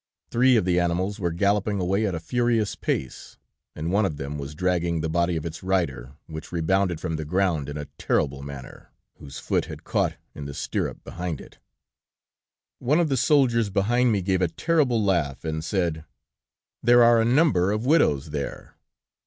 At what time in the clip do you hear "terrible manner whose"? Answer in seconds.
7.99-9.37